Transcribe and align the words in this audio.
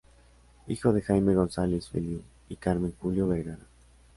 Hijo 0.67 0.93
de 0.93 1.03
Jaime 1.03 1.35
González 1.35 1.87
Feliú 1.87 2.23
y 2.49 2.55
Carmen 2.55 2.95
Julio 2.99 3.27
Vergara. 3.27 3.67